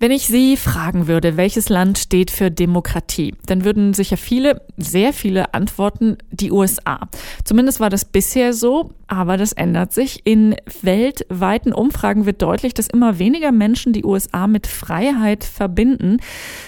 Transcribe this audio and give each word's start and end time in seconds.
Wenn 0.00 0.12
ich 0.12 0.28
Sie 0.28 0.56
fragen 0.56 1.08
würde, 1.08 1.36
welches 1.36 1.68
Land 1.68 1.98
steht 1.98 2.30
für 2.30 2.52
Demokratie, 2.52 3.34
dann 3.46 3.64
würden 3.64 3.94
sicher 3.94 4.16
viele, 4.16 4.64
sehr 4.76 5.12
viele 5.12 5.54
antworten, 5.54 6.18
die 6.30 6.52
USA. 6.52 7.00
Zumindest 7.42 7.80
war 7.80 7.90
das 7.90 8.04
bisher 8.04 8.52
so, 8.52 8.92
aber 9.08 9.36
das 9.36 9.52
ändert 9.52 9.92
sich. 9.92 10.24
In 10.24 10.54
weltweiten 10.82 11.72
Umfragen 11.72 12.26
wird 12.26 12.42
deutlich, 12.42 12.74
dass 12.74 12.86
immer 12.86 13.18
weniger 13.18 13.50
Menschen 13.50 13.92
die 13.92 14.04
USA 14.04 14.46
mit 14.46 14.68
Freiheit 14.68 15.42
verbinden. 15.42 16.18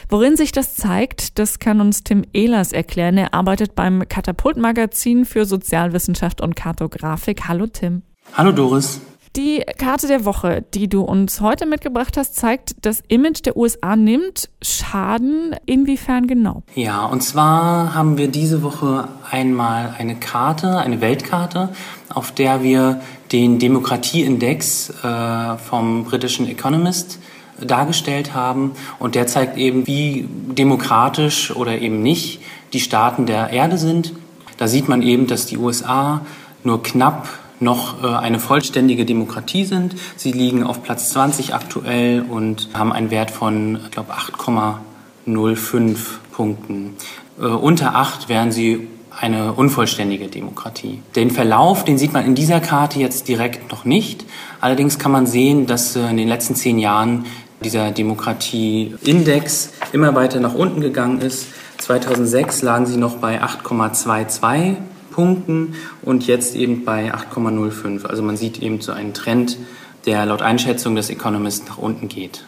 Worin 0.08 0.36
sich 0.36 0.50
das 0.50 0.74
zeigt, 0.74 1.38
das 1.38 1.60
kann 1.60 1.80
uns 1.80 2.02
Tim 2.02 2.24
Ehlers 2.32 2.72
erklären. 2.72 3.16
Er 3.16 3.32
arbeitet 3.32 3.76
beim 3.76 4.08
Katapult-Magazin 4.08 5.24
für 5.24 5.44
Sozialwissenschaft 5.44 6.40
und 6.40 6.56
Kartografik. 6.56 7.46
Hallo 7.46 7.68
Tim. 7.68 8.02
Hallo 8.34 8.50
Doris. 8.50 9.00
Die 9.36 9.62
Karte 9.78 10.08
der 10.08 10.24
Woche, 10.24 10.64
die 10.74 10.88
du 10.88 11.02
uns 11.02 11.40
heute 11.40 11.64
mitgebracht 11.64 12.16
hast, 12.16 12.34
zeigt, 12.34 12.74
das 12.82 13.00
Image 13.06 13.44
der 13.44 13.56
USA 13.56 13.94
nimmt 13.94 14.48
Schaden. 14.60 15.54
Inwiefern 15.66 16.26
genau? 16.26 16.64
Ja, 16.74 17.04
und 17.04 17.22
zwar 17.22 17.94
haben 17.94 18.18
wir 18.18 18.26
diese 18.26 18.64
Woche 18.64 19.06
einmal 19.30 19.94
eine 19.96 20.16
Karte, 20.16 20.78
eine 20.78 21.00
Weltkarte, 21.00 21.68
auf 22.08 22.32
der 22.32 22.64
wir 22.64 23.02
den 23.30 23.60
Demokratieindex 23.60 24.90
äh, 25.04 25.58
vom 25.58 26.02
britischen 26.02 26.48
Economist 26.48 27.20
dargestellt 27.60 28.34
haben. 28.34 28.72
Und 28.98 29.14
der 29.14 29.28
zeigt 29.28 29.56
eben, 29.56 29.86
wie 29.86 30.28
demokratisch 30.28 31.54
oder 31.54 31.78
eben 31.78 32.02
nicht 32.02 32.40
die 32.72 32.80
Staaten 32.80 33.26
der 33.26 33.50
Erde 33.50 33.78
sind. 33.78 34.12
Da 34.56 34.66
sieht 34.66 34.88
man 34.88 35.02
eben, 35.02 35.28
dass 35.28 35.46
die 35.46 35.56
USA 35.56 36.22
nur 36.64 36.82
knapp 36.82 37.28
noch 37.60 38.02
äh, 38.02 38.06
eine 38.06 38.40
vollständige 38.40 39.04
Demokratie 39.04 39.64
sind. 39.64 39.94
Sie 40.16 40.32
liegen 40.32 40.64
auf 40.64 40.82
Platz 40.82 41.10
20 41.10 41.54
aktuell 41.54 42.24
und 42.28 42.70
haben 42.74 42.92
einen 42.92 43.10
Wert 43.10 43.30
von, 43.30 43.78
ich 43.84 43.90
glaube, 43.90 44.12
8,05 44.12 45.96
Punkten. 46.32 46.96
Äh, 47.38 47.44
unter 47.44 47.94
8 47.94 48.28
wären 48.28 48.50
sie 48.50 48.88
eine 49.18 49.52
unvollständige 49.52 50.28
Demokratie. 50.28 51.02
Den 51.14 51.30
Verlauf, 51.30 51.84
den 51.84 51.98
sieht 51.98 52.12
man 52.12 52.24
in 52.24 52.34
dieser 52.34 52.60
Karte 52.60 52.98
jetzt 52.98 53.28
direkt 53.28 53.70
noch 53.70 53.84
nicht. 53.84 54.24
Allerdings 54.60 54.98
kann 54.98 55.12
man 55.12 55.26
sehen, 55.26 55.66
dass 55.66 55.94
äh, 55.96 56.08
in 56.08 56.16
den 56.16 56.28
letzten 56.28 56.54
zehn 56.54 56.78
Jahren 56.78 57.26
dieser 57.62 57.90
Demokratieindex 57.90 59.72
immer 59.92 60.14
weiter 60.14 60.40
nach 60.40 60.54
unten 60.54 60.80
gegangen 60.80 61.20
ist. 61.20 61.48
2006 61.78 62.62
lagen 62.62 62.86
sie 62.86 62.96
noch 62.96 63.16
bei 63.16 63.42
8,22 63.42 64.76
Punkten 65.20 65.74
und 66.00 66.26
jetzt 66.26 66.56
eben 66.56 66.86
bei 66.86 67.12
8,05. 67.12 68.06
Also 68.06 68.22
man 68.22 68.38
sieht 68.38 68.62
eben 68.62 68.80
so 68.80 68.92
einen 68.92 69.12
Trend, 69.12 69.58
der 70.06 70.24
laut 70.24 70.40
Einschätzung 70.40 70.94
des 70.94 71.10
Economist 71.10 71.68
nach 71.68 71.76
unten 71.76 72.08
geht. 72.08 72.42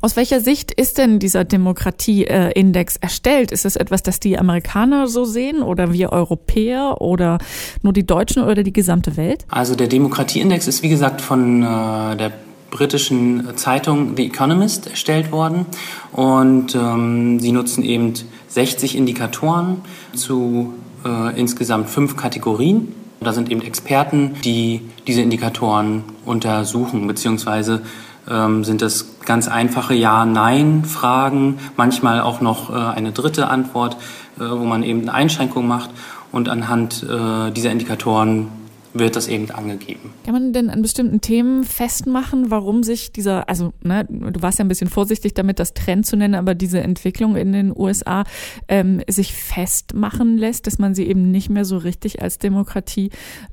Aus 0.00 0.16
welcher 0.16 0.40
Sicht 0.40 0.72
ist 0.72 0.98
denn 0.98 1.20
dieser 1.20 1.44
Demokratieindex 1.44 2.96
erstellt? 2.96 3.52
Ist 3.52 3.64
es 3.64 3.76
etwas, 3.76 4.02
das 4.02 4.18
die 4.18 4.36
Amerikaner 4.36 5.06
so 5.06 5.24
sehen 5.24 5.62
oder 5.62 5.92
wir 5.92 6.10
Europäer 6.10 7.00
oder 7.00 7.38
nur 7.82 7.92
die 7.92 8.04
Deutschen 8.04 8.42
oder 8.42 8.64
die 8.64 8.72
gesamte 8.72 9.16
Welt? 9.16 9.44
Also 9.48 9.76
der 9.76 9.86
Demokratieindex 9.86 10.66
ist 10.66 10.82
wie 10.82 10.88
gesagt 10.88 11.20
von 11.20 11.62
äh, 11.62 12.16
der 12.16 12.32
britischen 12.70 13.56
Zeitung 13.56 14.16
The 14.16 14.26
Economist 14.26 14.88
erstellt 14.88 15.30
worden 15.30 15.66
und 16.12 16.74
ähm, 16.74 17.38
sie 17.38 17.52
nutzen 17.52 17.84
eben 17.84 18.14
60 18.48 18.96
Indikatoren 18.96 19.82
zu 20.14 20.74
äh, 21.08 21.40
insgesamt 21.40 21.88
fünf 21.88 22.16
Kategorien. 22.16 22.94
Da 23.20 23.32
sind 23.32 23.50
eben 23.50 23.62
Experten, 23.62 24.36
die 24.44 24.82
diese 25.06 25.22
Indikatoren 25.22 26.04
untersuchen, 26.24 27.06
beziehungsweise 27.06 27.82
ähm, 28.30 28.62
sind 28.62 28.82
das 28.82 29.16
ganz 29.24 29.48
einfache 29.48 29.94
Ja-Nein-Fragen, 29.94 31.58
manchmal 31.76 32.20
auch 32.20 32.40
noch 32.40 32.70
äh, 32.70 32.74
eine 32.74 33.12
dritte 33.12 33.48
Antwort, 33.48 33.96
äh, 34.38 34.44
wo 34.48 34.64
man 34.64 34.82
eben 34.82 35.02
eine 35.02 35.14
Einschränkung 35.14 35.66
macht. 35.66 35.90
Und 36.30 36.50
anhand 36.50 37.02
äh, 37.02 37.50
dieser 37.52 37.70
Indikatoren 37.70 38.48
wird 38.94 39.16
das 39.16 39.28
eben 39.28 39.50
angegeben. 39.50 40.12
Kann 40.24 40.34
man 40.34 40.52
denn 40.52 40.70
an 40.70 40.82
bestimmten 40.82 41.20
Themen 41.20 41.64
festmachen, 41.64 42.50
warum 42.50 42.82
sich 42.82 43.12
dieser, 43.12 43.48
also 43.48 43.72
ne, 43.82 44.06
du 44.08 44.42
warst 44.42 44.58
ja 44.58 44.64
ein 44.64 44.68
bisschen 44.68 44.88
vorsichtig 44.88 45.34
damit, 45.34 45.58
das 45.58 45.74
Trend 45.74 46.06
zu 46.06 46.16
nennen, 46.16 46.34
aber 46.34 46.54
diese 46.54 46.80
Entwicklung 46.80 47.36
in 47.36 47.52
den 47.52 47.76
USA 47.76 48.24
ähm, 48.68 49.02
sich 49.08 49.34
festmachen 49.34 50.38
lässt, 50.38 50.66
dass 50.66 50.78
man 50.78 50.94
sie 50.94 51.06
eben 51.06 51.30
nicht 51.30 51.50
mehr 51.50 51.64
so 51.64 51.76
richtig 51.76 52.22
als 52.22 52.38
Demokratie 52.38 53.10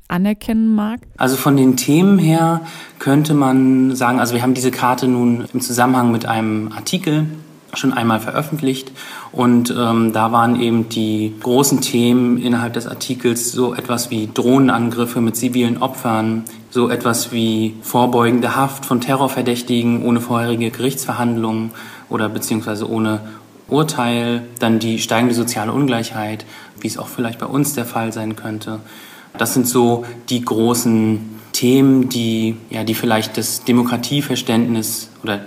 anerkennen 0.08 0.74
mag? 0.74 1.02
Also 1.18 1.36
von 1.36 1.58
den 1.58 1.78
Themen 1.78 2.20
her 2.20 2.62
könnte 3.00 3.34
man 3.34 3.96
sagen, 3.96 4.20
also 4.20 4.34
wir 4.36 4.42
haben 4.42 4.54
diese 4.54 4.72
Karte 4.72 5.08
nun 5.08 5.46
im 5.54 5.62
Zusammenhang 5.62 6.12
mit 6.12 6.26
einem 6.26 6.72
Artikel 6.72 7.26
schon 7.78 7.94
einmal 7.94 8.20
veröffentlicht 8.20 8.92
und 9.32 9.74
ähm, 9.78 10.14
da 10.14 10.32
waren 10.32 10.60
eben 10.60 10.90
die 10.90 11.34
großen 11.42 11.82
Themen 11.82 12.38
innerhalb 12.38 12.74
des 12.74 12.88
Artikels 12.88 13.52
so 13.52 13.74
etwas 13.74 14.12
wie 14.12 14.30
Drohnenangriffe 14.34 15.22
mit 15.22 15.36
zivilen 15.36 15.82
Opfern, 15.82 16.44
so 16.70 16.90
etwas 16.90 17.32
wie 17.32 17.76
vorbeugende 17.82 18.56
Haft 18.56 18.86
von 18.86 19.02
Terrorverdächtigen 19.02 20.04
ohne 20.04 20.22
vorherige 20.22 20.72
Gerichtsverhandlungen 20.72 21.72
oder 22.10 22.30
beziehungsweise 22.30 22.90
ohne 22.90 23.22
Urteil, 23.68 24.44
dann 24.60 24.80
die 24.80 25.00
steigende 25.00 25.34
soziale 25.34 25.74
Ungleichheit, 25.74 26.46
wie 26.80 26.88
es 26.88 26.98
auch 26.98 27.08
vielleicht 27.08 27.40
bei 27.40 27.48
uns 27.48 27.74
der 27.74 27.86
Fall 27.86 28.14
sein 28.14 28.36
könnte. 28.36 28.80
Das 29.38 29.54
sind 29.54 29.68
so 29.68 30.06
die 30.30 30.42
großen 30.42 31.36
Themen, 31.52 32.10
die, 32.10 32.58
ja, 32.70 32.84
die 32.84 32.94
vielleicht 32.94 33.38
das 33.38 33.64
Demokratieverständnis 33.64 35.10
oder 35.24 35.42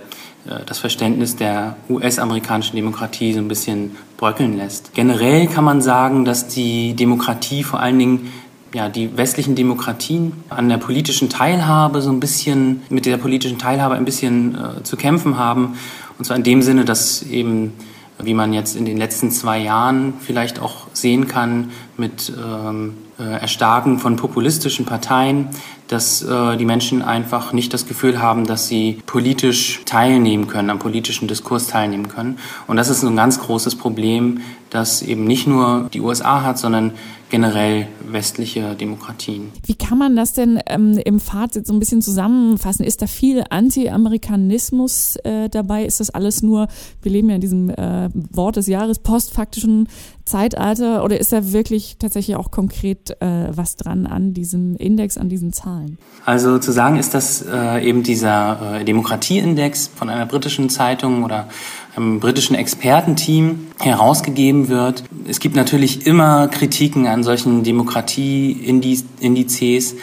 das 0.65 0.79
Verständnis 0.79 1.35
der 1.35 1.75
US-amerikanischen 1.89 2.75
Demokratie 2.75 3.33
so 3.33 3.39
ein 3.39 3.47
bisschen 3.47 3.97
bröckeln 4.17 4.57
lässt. 4.57 4.93
Generell 4.93 5.47
kann 5.47 5.63
man 5.63 5.81
sagen, 5.81 6.25
dass 6.25 6.47
die 6.47 6.95
Demokratie 6.95 7.63
vor 7.63 7.79
allen 7.79 7.99
Dingen 7.99 8.31
ja, 8.73 8.89
die 8.89 9.17
westlichen 9.17 9.55
Demokratien 9.55 10.33
an 10.49 10.69
der 10.69 10.77
politischen 10.77 11.29
Teilhabe 11.29 12.01
so 12.01 12.11
ein 12.11 12.19
bisschen, 12.19 12.83
mit 12.89 13.05
der 13.05 13.17
politischen 13.17 13.57
Teilhabe 13.57 13.95
ein 13.95 14.05
bisschen 14.05 14.55
äh, 14.55 14.83
zu 14.83 14.95
kämpfen 14.95 15.37
haben. 15.37 15.77
Und 16.17 16.25
zwar 16.25 16.37
in 16.37 16.43
dem 16.43 16.61
Sinne, 16.61 16.85
dass 16.85 17.23
eben, 17.23 17.73
wie 18.19 18.33
man 18.33 18.53
jetzt 18.53 18.75
in 18.75 18.85
den 18.85 18.97
letzten 18.97 19.31
zwei 19.31 19.59
Jahren 19.59 20.13
vielleicht 20.19 20.59
auch 20.59 20.87
sehen 20.93 21.27
kann, 21.27 21.71
mit 21.97 22.31
ähm, 22.37 22.93
äh, 23.05 23.08
Erstarken 23.23 23.99
von 23.99 24.15
populistischen 24.15 24.85
Parteien, 24.85 25.49
dass 25.87 26.21
äh, 26.21 26.57
die 26.57 26.65
Menschen 26.65 27.01
einfach 27.01 27.51
nicht 27.51 27.73
das 27.73 27.87
Gefühl 27.87 28.21
haben, 28.21 28.45
dass 28.45 28.67
sie 28.67 29.01
politisch 29.05 29.81
teilnehmen 29.85 30.47
können, 30.47 30.69
am 30.69 30.79
politischen 30.79 31.27
Diskurs 31.27 31.67
teilnehmen 31.67 32.07
können. 32.07 32.37
Und 32.67 32.77
das 32.77 32.89
ist 32.89 33.03
ein 33.03 33.15
ganz 33.15 33.39
großes 33.39 33.75
Problem, 33.75 34.41
das 34.69 35.01
eben 35.01 35.23
nicht 35.23 35.47
nur 35.47 35.89
die 35.91 36.01
USA 36.01 36.43
hat, 36.43 36.59
sondern 36.59 36.93
generell 37.29 37.87
westliche 38.07 38.75
Demokratien. 38.75 39.51
Wie 39.65 39.75
kann 39.75 39.97
man 39.97 40.15
das 40.15 40.33
denn 40.33 40.59
ähm, 40.65 40.97
im 41.03 41.19
Fazit 41.19 41.65
so 41.65 41.73
ein 41.73 41.79
bisschen 41.79 42.01
zusammenfassen? 42.01 42.83
Ist 42.83 43.01
da 43.01 43.07
viel 43.07 43.43
Anti-Amerikanismus 43.49 45.15
äh, 45.23 45.49
dabei? 45.49 45.85
Ist 45.85 45.99
das 45.99 46.09
alles 46.09 46.41
nur, 46.41 46.67
wir 47.01 47.11
leben 47.11 47.29
ja 47.29 47.35
in 47.35 47.41
diesem 47.41 47.69
äh, 47.69 48.09
Wort 48.13 48.55
des 48.55 48.67
Jahres, 48.67 48.99
postfaktischen 48.99 49.87
Zeitalter 50.29 51.03
oder 51.03 51.19
ist 51.19 51.33
da 51.33 51.51
wirklich 51.51 51.97
tatsächlich 51.97 52.35
auch 52.35 52.51
konkret 52.51 53.19
äh, 53.19 53.47
was 53.51 53.75
dran 53.75 54.05
an 54.05 54.33
diesem 54.33 54.75
Index, 54.75 55.17
an 55.17 55.27
diesen 55.27 55.53
Zahlen? 55.53 55.97
Also 56.25 56.59
zu 56.59 56.71
sagen 56.71 56.97
ist, 56.97 57.15
dass 57.15 57.41
äh, 57.41 57.83
eben 57.83 58.03
dieser 58.03 58.79
äh, 58.79 58.85
Demokratieindex 58.85 59.89
von 59.95 60.09
einer 60.09 60.27
britischen 60.27 60.69
Zeitung 60.69 61.23
oder 61.23 61.47
einem 61.95 62.19
britischen 62.19 62.55
Expertenteam 62.55 63.67
herausgegeben 63.79 64.67
wird. 64.69 65.03
Es 65.27 65.39
gibt 65.39 65.55
natürlich 65.55 66.05
immer 66.05 66.47
Kritiken 66.47 67.07
an 67.07 67.23
solchen 67.23 67.63
Demokratieindizes. 67.63 69.95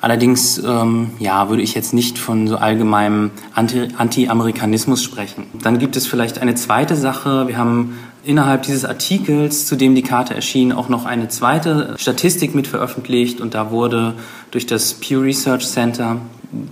Allerdings, 0.00 0.58
ähm, 0.58 1.10
ja, 1.18 1.48
würde 1.48 1.62
ich 1.62 1.74
jetzt 1.74 1.94
nicht 1.94 2.18
von 2.18 2.48
so 2.48 2.56
allgemeinem 2.56 3.30
Anti-Amerikanismus 3.54 5.02
sprechen. 5.02 5.46
Dann 5.62 5.78
gibt 5.78 5.96
es 5.96 6.06
vielleicht 6.06 6.38
eine 6.38 6.54
zweite 6.54 6.96
Sache. 6.96 7.48
Wir 7.48 7.56
haben 7.56 7.96
innerhalb 8.26 8.62
dieses 8.62 8.84
Artikels, 8.84 9.66
zu 9.66 9.76
dem 9.76 9.94
die 9.94 10.02
Karte 10.02 10.34
erschien, 10.34 10.72
auch 10.72 10.88
noch 10.88 11.06
eine 11.06 11.28
zweite 11.28 11.94
Statistik 11.98 12.54
mit 12.54 12.66
veröffentlicht 12.66 13.40
und 13.40 13.54
da 13.54 13.70
wurde 13.70 14.14
durch 14.50 14.66
das 14.66 14.94
Pew 14.94 15.20
Research 15.20 15.66
Center 15.66 16.16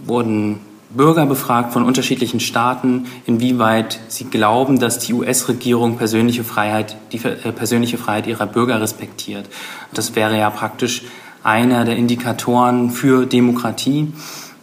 wurden 0.05 0.61
Bürger 0.91 1.27
befragt 1.27 1.73
von 1.73 1.85
unterschiedlichen 1.85 2.39
Staaten, 2.41 3.06
inwieweit 3.27 3.99
sie 4.09 4.25
glauben, 4.25 4.79
dass 4.79 5.01
die 5.01 5.12
US-Regierung 5.12 5.97
persönliche 5.97 6.45
Freiheit, 6.45 6.97
die 7.12 7.19
äh, 7.25 7.53
persönliche 7.53 7.99
Freiheit 7.99 8.27
ihrer 8.27 8.47
Bürger 8.47 8.81
respektiert. 8.81 9.49
Das 9.93 10.15
wäre 10.15 10.39
ja 10.39 10.51
praktisch 10.51 11.03
einer 11.43 11.85
der 11.85 11.97
Indikatoren 11.97 12.91
für 12.91 13.27
Demokratie. 13.27 14.12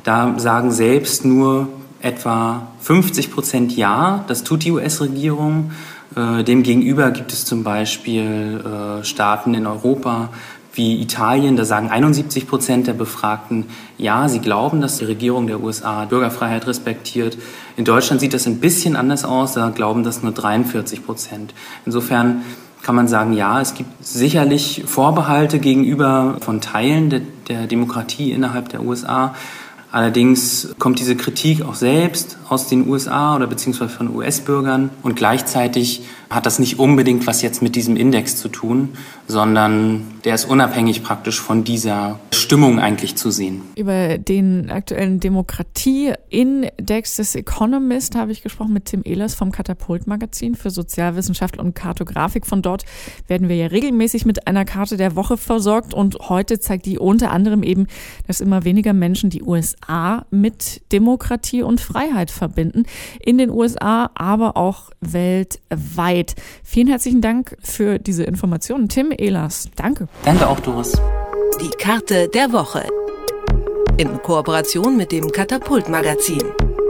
Da 0.04 0.40
sagen 0.40 0.72
selbst 0.72 1.26
nur 1.26 1.68
etwa 2.02 2.68
50 2.80 3.32
Prozent 3.32 3.76
Ja, 3.76 4.24
das 4.28 4.44
tut 4.44 4.64
die 4.64 4.72
US-Regierung. 4.72 5.72
Äh, 6.16 6.44
Demgegenüber 6.44 7.12
gibt 7.12 7.32
es 7.32 7.46
zum 7.46 7.64
Beispiel 7.64 8.64
äh, 8.64 9.04
Staaten 9.04 9.54
in 9.54 9.68
Europa 9.68 10.30
wie 10.74 11.02
Italien, 11.02 11.58
da 11.58 11.66
sagen 11.66 11.90
71 11.90 12.48
Prozent 12.48 12.88
der 12.88 12.94
Befragten, 12.94 13.66
ja, 13.98 14.30
sie 14.30 14.40
glauben, 14.40 14.80
dass 14.80 15.00
die 15.00 15.06
Regierung 15.06 15.48
der 15.48 15.62
USA 15.62 16.06
Bürgerfreiheit 16.06 16.66
respektiert. 16.66 17.38
In 17.76 17.84
Deutschland 17.84 18.22
sieht 18.22 18.34
das 18.34 18.48
ein 18.48 18.60
bisschen 18.60 18.96
anders 18.96 19.26
aus, 19.26 19.54
da 19.54 19.70
glauben 19.70 20.04
das 20.04 20.24
nur 20.24 20.32
43 20.32 21.06
Prozent. 21.06 21.54
Insofern 21.86 22.44
kann 22.84 22.96
man 22.96 23.08
sagen, 23.08 23.34
ja, 23.34 23.62
es 23.62 23.74
gibt 23.74 23.90
sicherlich 24.06 24.84
Vorbehalte 24.86 25.60
gegenüber 25.60 26.38
von 26.40 26.62
Teilen 26.62 27.10
der, 27.10 27.22
der 27.50 27.68
Demokratie 27.68 28.32
innerhalb 28.32 28.70
der 28.70 28.82
USA. 28.82 29.36
Allerdings 29.92 30.74
kommt 30.80 31.00
diese 31.00 31.18
Kritik 31.18 31.64
auch 31.64 31.76
selbst 31.76 32.38
aus 32.48 32.68
den 32.68 32.88
USA 32.88 33.36
oder 33.36 33.48
beziehungsweise 33.48 33.90
von 33.92 34.16
US-Bürgern 34.16 34.90
und 35.04 35.16
gleichzeitig 35.16 36.04
hat 36.32 36.46
das 36.46 36.60
nicht 36.60 36.80
unbedingt 36.80 37.28
was 37.28 37.42
jetzt 37.42 37.62
mit 37.62 37.76
diesem 37.76 37.96
Index 37.96 38.38
zu 38.38 38.48
tun, 38.48 38.90
sondern 39.28 40.08
der 40.24 40.36
ist 40.36 40.46
unabhängig 40.46 41.04
praktisch 41.04 41.40
von 41.40 41.64
dieser 41.64 42.20
Stimmung 42.32 42.80
eigentlich 42.80 43.16
zu 43.16 43.32
sehen. 43.32 43.62
Über 43.76 44.18
den 44.18 44.70
aktuellen 44.70 45.20
Demokratie-Index 45.20 47.16
des 47.16 47.36
Economist 47.36 48.16
habe 48.16 48.32
ich 48.32 48.44
gesprochen 48.44 48.74
mit 48.74 48.86
Tim 48.86 49.02
Ehlers 49.04 49.36
vom 49.36 49.52
Katapult-Magazin 49.52 50.56
für 50.56 50.70
Sozialwissenschaft 50.70 51.58
und 51.58 51.76
Kartografik. 51.76 52.46
Von 52.46 52.62
dort 52.62 52.86
werden 53.28 53.50
wir 53.50 53.56
ja 53.56 53.68
regelmäßig 53.68 54.26
mit 54.26 54.48
einer 54.48 54.66
Karte 54.66 54.98
der 54.98 55.16
Woche 55.16 55.38
versorgt 55.38 55.94
und 55.94 56.18
heute 56.30 56.60
zeigt 56.60 56.86
die 56.86 57.00
unter 57.00 57.32
anderem 57.32 57.64
eben, 57.64 57.88
dass 58.28 58.42
immer 58.42 58.64
weniger 58.64 58.94
Menschen 58.94 59.30
die 59.30 59.44
USA 59.44 60.26
mit 60.30 60.82
Demokratie 60.92 61.64
und 61.64 61.82
Freiheit 61.82 62.32
verbinden. 62.32 62.84
In 63.20 63.38
den 63.38 63.50
USA, 63.50 64.12
aber 64.16 64.58
auch 64.58 64.92
weltweit. 65.02 66.21
Zeit. 66.22 66.36
Vielen 66.64 66.88
herzlichen 66.88 67.22
Dank 67.22 67.56
für 67.62 68.00
diese 68.00 68.24
Informationen. 68.24 68.90
Tim 68.90 69.12
Ehlers, 69.16 69.70
danke. 69.76 70.08
Danke 70.24 70.48
auch, 70.48 70.60
Doris. 70.60 70.94
Die 71.62 71.70
Karte 71.78 72.30
der 72.30 72.52
Woche. 72.52 72.88
In 73.98 74.22
Kooperation 74.22 74.98
mit 74.98 75.12
dem 75.12 75.32
Katapult 75.32 75.90
Magazin, 75.90 76.42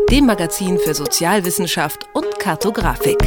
dem 0.09 0.25
Magazin 0.25 0.77
für 0.77 0.93
Sozialwissenschaft 0.93 2.07
und 2.13 2.39
Kartografik. 2.39 3.17